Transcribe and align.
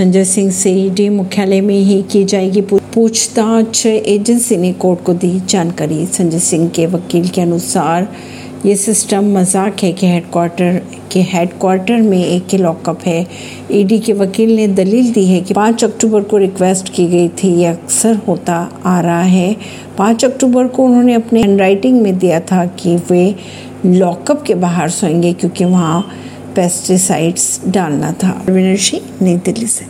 संजय 0.00 0.24
सिंह 0.24 0.50
से 0.50 0.70
ईडी 0.72 1.08
मुख्यालय 1.08 1.60
में 1.60 1.78
ही 1.78 2.02
की 2.02 2.24
जाएगी 2.24 2.60
पूछताछ। 2.60 3.86
एजेंसी 3.86 4.56
ने 4.56 4.72
कोर्ट 4.72 5.02
को 5.04 5.14
दी 5.14 5.40
जानकारी। 5.40 6.06
संजय 6.06 6.38
सिंह 6.38 6.68
के 6.68 6.86
वकील 6.86 7.28
के 7.28 7.40
अनुसार, 7.40 8.08
ये 8.66 8.76
सिस्टम 8.76 9.24
मज़ाक 9.38 9.82
है 9.82 9.92
कि 9.92 10.06
हेडक्वार्टर 10.06 10.80
के 11.12 11.22
हेडक्वार्टर 11.22 11.96
में 11.96 12.24
एक 12.24 12.46
ही 12.52 12.58
लॉकअप 12.58 13.00
है। 13.06 13.26
ईडी 13.72 13.98
के 13.98 14.12
वकील 14.12 14.54
ने 14.56 14.68
दलील 14.68 15.12
दी 15.12 15.26
है 15.26 15.40
कि 15.40 15.54
5 15.54 15.84
अक्टूबर 15.84 16.22
को 16.22 16.36
रिक्वेस्ट 16.36 16.92
की 16.94 17.06
गई 17.06 17.28
थी। 17.28 17.54
ये 17.54 17.66
अक्सर 17.66 18.16
होता 18.28 18.56
आ 18.84 19.00
रहा 19.00 19.22
है। 19.22 19.56
5 19.98 20.24
अक्टूबर 20.24 20.66
को 20.66 20.84
उन्होंने 20.84 21.14
अपने 21.14 21.42
हैंडराइटिंग 21.42 22.00
में 22.02 22.18
दिया 22.18 22.40
था 22.40 22.64
कि 22.66 22.96
वे 23.10 23.34
लॉकअप 23.86 24.42
के 24.42 24.54
बाहर 24.54 24.88
सोएँगे 24.90 25.32
क्योंकि 25.32 25.64
वहाँ 25.64 26.02
पेस्टिसाइड्स 26.56 27.60
डालना 27.68 28.12
था। 28.12 28.30
नई 28.48 29.36
दिल्ली 29.36 29.66
से। 29.66 29.78